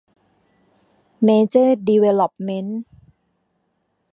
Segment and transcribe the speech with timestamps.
[1.23, 2.81] เมเจอร์ ดีเวลลอปเม้นท์